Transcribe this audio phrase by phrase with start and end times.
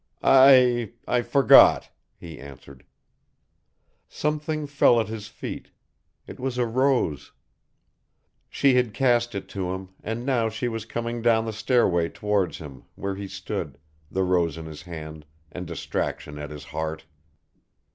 [0.23, 2.85] "I I forgot," he answered.
[4.09, 5.69] Something fell at his feet,
[6.25, 7.33] it was a rose.
[8.49, 12.57] She had cast it to him and now she was coming down the stairway towards
[12.57, 13.77] him, where he stood,
[14.09, 17.05] the rose in his hand and distraction at his heart.